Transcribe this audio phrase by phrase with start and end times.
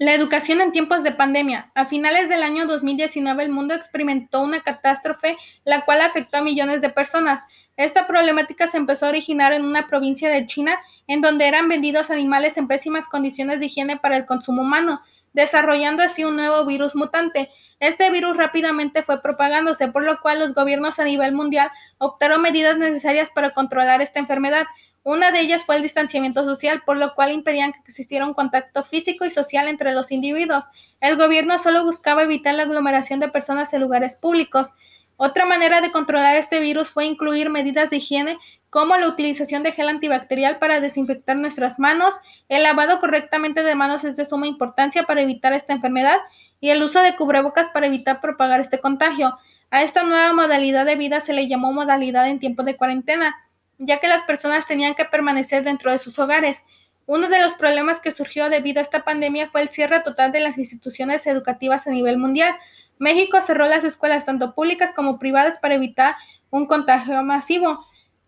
[0.00, 1.72] La educación en tiempos de pandemia.
[1.74, 6.80] A finales del año 2019 el mundo experimentó una catástrofe la cual afectó a millones
[6.80, 7.42] de personas.
[7.76, 12.08] Esta problemática se empezó a originar en una provincia de China en donde eran vendidos
[12.08, 15.02] animales en pésimas condiciones de higiene para el consumo humano,
[15.34, 17.50] desarrollando así un nuevo virus mutante.
[17.78, 22.78] Este virus rápidamente fue propagándose, por lo cual los gobiernos a nivel mundial optaron medidas
[22.78, 24.64] necesarias para controlar esta enfermedad.
[25.02, 28.84] Una de ellas fue el distanciamiento social, por lo cual impedían que existiera un contacto
[28.84, 30.64] físico y social entre los individuos.
[31.00, 34.68] El gobierno solo buscaba evitar la aglomeración de personas en lugares públicos.
[35.16, 38.38] Otra manera de controlar este virus fue incluir medidas de higiene
[38.70, 42.14] como la utilización de gel antibacterial para desinfectar nuestras manos,
[42.48, 46.18] el lavado correctamente de manos es de suma importancia para evitar esta enfermedad
[46.60, 49.36] y el uso de cubrebocas para evitar propagar este contagio.
[49.70, 53.36] A esta nueva modalidad de vida se le llamó modalidad en tiempo de cuarentena
[53.80, 56.62] ya que las personas tenían que permanecer dentro de sus hogares.
[57.06, 60.40] Uno de los problemas que surgió debido a esta pandemia fue el cierre total de
[60.40, 62.54] las instituciones educativas a nivel mundial.
[62.98, 66.14] México cerró las escuelas tanto públicas como privadas para evitar
[66.50, 67.84] un contagio masivo.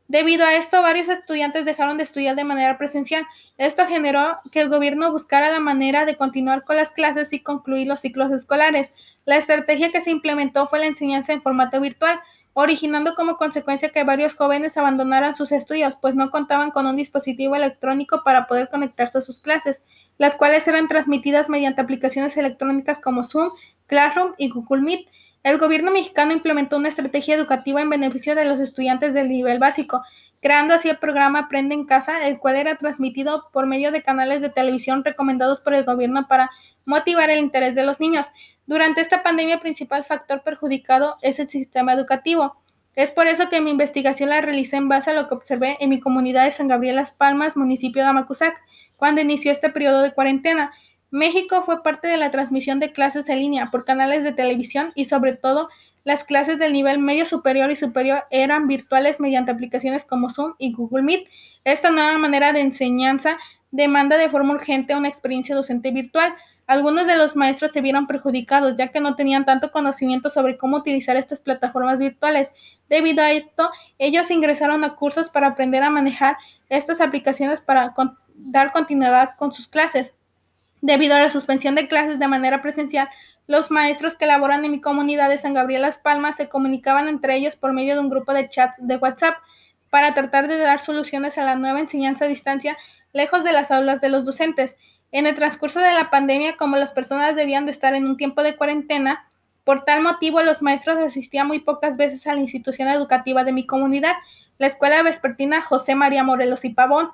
[0.09, 3.27] Debido a esto, varios estudiantes dejaron de estudiar de manera presencial.
[3.59, 7.87] Esto generó que el gobierno buscara la manera de continuar con las clases y concluir
[7.87, 8.95] los ciclos escolares.
[9.27, 12.21] La estrategia que se implementó fue la enseñanza en formato virtual,
[12.55, 17.57] originando como consecuencia que varios jóvenes abandonaran sus estudios, pues no contaban con un dispositivo
[17.57, 19.83] electrónico para poder conectarse a sus clases,
[20.19, 23.51] las cuales eran transmitidas mediante aplicaciones electrónicas como Zoom,
[23.87, 25.09] Classroom y Google Meet.
[25.43, 30.03] El gobierno mexicano implementó una estrategia educativa en beneficio de los estudiantes del nivel básico,
[30.41, 34.43] creando así el programa Aprende en Casa, el cual era transmitido por medio de canales
[34.43, 36.51] de televisión recomendados por el gobierno para
[36.85, 38.27] motivar el interés de los niños.
[38.67, 42.57] Durante esta pandemia, el principal factor perjudicado es el sistema educativo.
[42.95, 45.89] Es por eso que mi investigación la realicé en base a lo que observé en
[45.89, 48.55] mi comunidad de San Gabriel Las Palmas, municipio de Amacuzac,
[48.97, 50.73] cuando inició este periodo de cuarentena.
[51.11, 55.07] México fue parte de la transmisión de clases en línea por canales de televisión y
[55.07, 55.69] sobre todo
[56.05, 60.73] las clases del nivel medio superior y superior eran virtuales mediante aplicaciones como Zoom y
[60.73, 61.29] Google Meet.
[61.65, 63.39] Esta nueva manera de enseñanza
[63.71, 66.35] demanda de forma urgente una experiencia docente virtual,
[66.67, 70.79] algunos de los maestros se vieron perjudicados ya que no tenían tanto conocimiento sobre cómo
[70.79, 72.51] utilizar estas plataformas virtuales.
[72.89, 76.37] Debido a esto, ellos ingresaron a cursos para aprender a manejar
[76.69, 77.95] estas aplicaciones para
[78.37, 80.13] dar continuidad con sus clases.
[80.81, 83.09] Debido a la suspensión de clases de manera presencial,
[83.47, 87.37] los maestros que laboran en mi comunidad de San Gabriel Las Palmas se comunicaban entre
[87.37, 89.37] ellos por medio de un grupo de chats de WhatsApp
[89.91, 92.79] para tratar de dar soluciones a la nueva enseñanza a distancia
[93.13, 94.77] lejos de las aulas de los docentes.
[95.13, 98.43] En el transcurso de la pandemia, como las personas debían de estar en un tiempo
[98.43, 99.29] de cuarentena,
[99.63, 103.67] por tal motivo los maestros asistían muy pocas veces a la institución educativa de mi
[103.67, 104.15] comunidad,
[104.59, 107.11] la Escuela Vespertina José María Morelos y Pavón.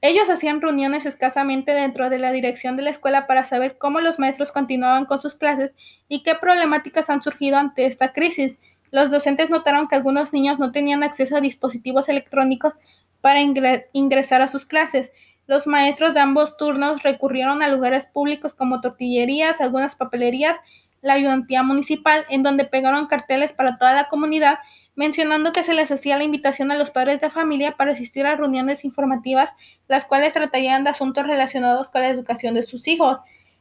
[0.00, 4.18] Ellos hacían reuniones escasamente dentro de la dirección de la escuela para saber cómo los
[4.18, 5.72] maestros continuaban con sus clases
[6.08, 8.58] y qué problemáticas han surgido ante esta crisis.
[8.90, 12.74] Los docentes notaron que algunos niños no tenían acceso a dispositivos electrónicos
[13.20, 15.12] para ingresar a sus clases.
[15.46, 20.56] Los maestros de ambos turnos recurrieron a lugares públicos como tortillerías, algunas papelerías,
[21.00, 24.58] la ayudantía municipal, en donde pegaron carteles para toda la comunidad,
[24.94, 28.36] mencionando que se les hacía la invitación a los padres de familia para asistir a
[28.36, 29.50] reuniones informativas,
[29.88, 33.18] las cuales tratarían de asuntos relacionados con la educación de sus hijos.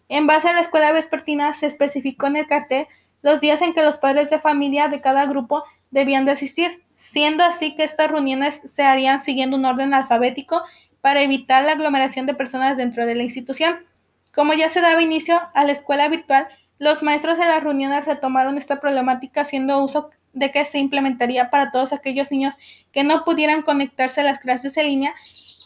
[0.07, 2.87] En base a la escuela vespertina se especificó en el cartel
[3.21, 7.43] los días en que los padres de familia de cada grupo debían de asistir, siendo
[7.43, 10.63] así que estas reuniones se harían siguiendo un orden alfabético
[11.01, 13.85] para evitar la aglomeración de personas dentro de la institución.
[14.33, 16.47] Como ya se daba inicio a la escuela virtual,
[16.79, 21.71] los maestros de las reuniones retomaron esta problemática haciendo uso de que se implementaría para
[21.71, 22.53] todos aquellos niños
[22.91, 25.13] que no pudieran conectarse a las clases en línea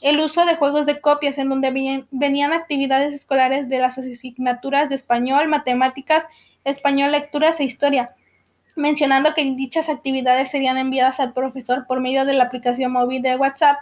[0.01, 4.95] el uso de juegos de copias en donde venían actividades escolares de las asignaturas de
[4.95, 6.25] español, matemáticas,
[6.63, 8.12] español, lecturas e historia,
[8.75, 13.35] mencionando que dichas actividades serían enviadas al profesor por medio de la aplicación móvil de
[13.35, 13.78] WhatsApp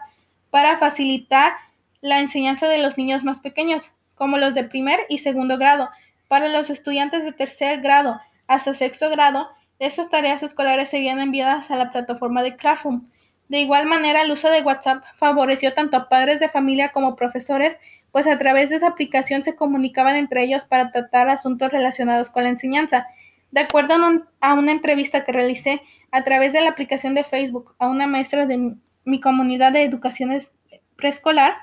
[0.53, 1.53] para facilitar
[1.99, 5.89] la enseñanza de los niños más pequeños, como los de primer y segundo grado.
[6.27, 9.49] Para los estudiantes de tercer grado hasta sexto grado,
[9.79, 13.09] estas tareas escolares serían enviadas a la plataforma de Classroom.
[13.49, 17.75] De igual manera, el uso de WhatsApp favoreció tanto a padres de familia como profesores,
[18.11, 22.43] pues a través de esa aplicación se comunicaban entre ellos para tratar asuntos relacionados con
[22.43, 23.07] la enseñanza.
[23.49, 23.95] De acuerdo
[24.39, 25.81] a una entrevista que realicé
[26.11, 28.75] a través de la aplicación de Facebook a una maestra de
[29.05, 30.31] mi comunidad de educación
[30.95, 31.55] preescolar,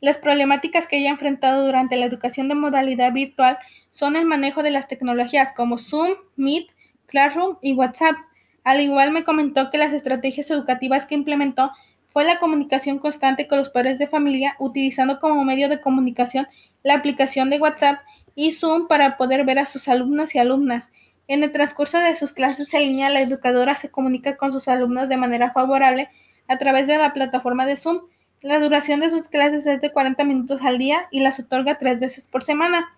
[0.00, 3.58] las problemáticas que ha enfrentado durante la educación de modalidad virtual
[3.90, 6.68] son el manejo de las tecnologías como Zoom, Meet,
[7.06, 8.16] Classroom y WhatsApp.
[8.64, 11.70] Al igual me comentó que las estrategias educativas que implementó
[12.08, 16.48] fue la comunicación constante con los padres de familia, utilizando como medio de comunicación
[16.82, 18.00] la aplicación de WhatsApp
[18.34, 20.90] y Zoom para poder ver a sus alumnos y alumnas.
[21.28, 25.08] En el transcurso de sus clases en línea, la educadora se comunica con sus alumnos
[25.08, 26.08] de manera favorable
[26.50, 28.00] a través de la plataforma de Zoom.
[28.42, 32.00] La duración de sus clases es de 40 minutos al día y las otorga tres
[32.00, 32.90] veces por semana.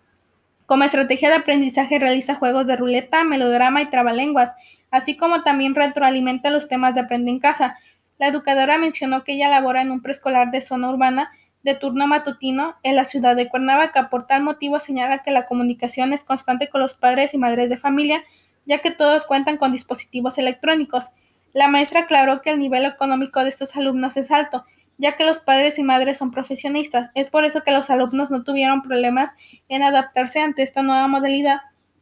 [0.65, 4.55] Como estrategia de aprendizaje realiza juegos de ruleta, melodrama y trabalenguas,
[4.91, 7.77] así como también retroalimenta los temas de aprende en casa.
[8.19, 11.31] La educadora mencionó que ella labora en un preescolar de zona urbana
[11.63, 14.09] de turno matutino en la ciudad de Cuernavaca.
[14.09, 17.77] Por tal motivo señala que la comunicación es constante con los padres y madres de
[17.77, 18.25] familia,
[18.65, 21.11] ya que todos cuentan con dispositivos electrónicos.
[21.53, 24.65] La maestra aclaró que el nivel económico de estos alumnos es alto,
[24.99, 27.11] ya que los padres y madres son profesionistas.
[27.15, 29.31] Es por eso que los alumnos no tuvieron problemas
[29.69, 31.61] en adaptarse ante esta nueva modalidad,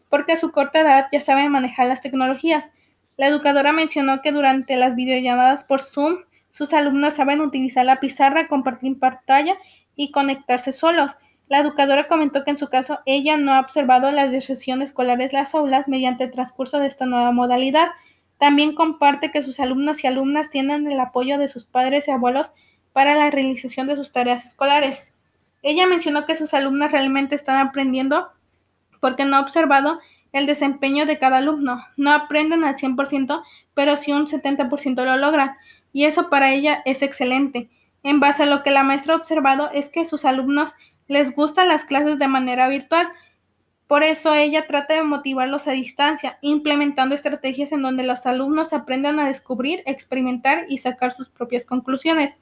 [0.08, 2.70] porque a su corta edad ya saben manejar las tecnologías.
[3.17, 6.19] La educadora mencionó que durante las videollamadas por Zoom,
[6.50, 9.56] sus alumnos saben utilizar la pizarra, compartir pantalla
[9.96, 11.17] y conectarse solos.
[11.49, 15.55] La educadora comentó que en su caso ella no ha observado las deserción escolares las
[15.55, 17.88] aulas mediante el transcurso de esta nueva modalidad.
[18.41, 22.53] También comparte que sus alumnos y alumnas tienen el apoyo de sus padres y abuelos
[22.95, 25.03] para la realización de sus tareas escolares.
[25.63, 28.31] Ella mencionó que sus alumnos realmente están aprendiendo
[28.99, 30.01] porque no ha observado
[30.33, 31.85] el desempeño de cada alumno.
[31.99, 33.43] No aprenden al 100%,
[33.75, 35.57] pero sí un 70% lo logran,
[35.93, 37.69] y eso para ella es excelente.
[38.03, 40.73] En base a lo que la maestra ha observado es que sus alumnos
[41.09, 43.09] les gustan las clases de manera virtual,
[43.91, 49.19] por eso ella trata de motivarlos a distancia, implementando estrategias en donde los alumnos aprendan
[49.19, 52.37] a descubrir, experimentar y sacar sus propias conclusiones.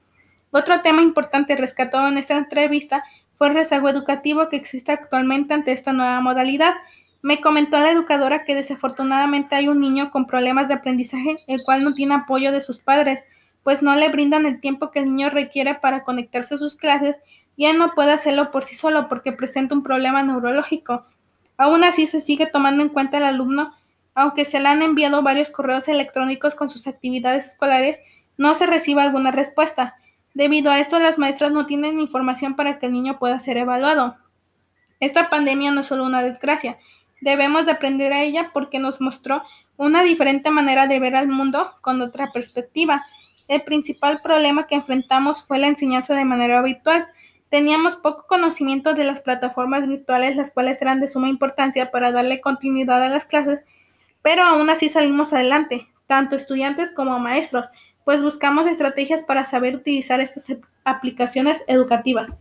[0.50, 3.02] Otro tema importante rescatado en esta entrevista
[3.34, 6.74] fue el rezago educativo que existe actualmente ante esta nueva modalidad.
[7.22, 11.82] Me comentó la educadora que desafortunadamente hay un niño con problemas de aprendizaje el cual
[11.82, 13.24] no tiene apoyo de sus padres,
[13.62, 17.16] pues no le brindan el tiempo que el niño requiere para conectarse a sus clases
[17.56, 21.06] y él no puede hacerlo por sí solo porque presenta un problema neurológico.
[21.58, 23.74] Aún así se sigue tomando en cuenta el alumno,
[24.14, 28.00] aunque se le han enviado varios correos electrónicos con sus actividades escolares,
[28.38, 29.96] no se recibe alguna respuesta.
[30.32, 34.16] Debido a esto, las maestras no tienen información para que el niño pueda ser evaluado.
[35.00, 36.78] Esta pandemia no es solo una desgracia,
[37.20, 39.42] debemos de aprender a ella porque nos mostró
[39.76, 43.04] una diferente manera de ver al mundo con otra perspectiva.
[43.46, 47.08] El principal problema que enfrentamos fue la enseñanza de manera virtual.
[47.50, 52.40] Teníamos poco conocimiento de las plataformas virtuales, las cuales eran de suma importancia para darle
[52.40, 53.64] continuidad a las clases,
[54.22, 57.68] pero aún así salimos adelante, tanto estudiantes como maestros
[58.08, 60.44] pues buscamos estrategias para saber utilizar estas
[60.82, 62.38] aplicaciones educativas.